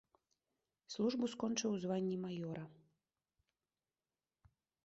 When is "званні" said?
1.85-2.17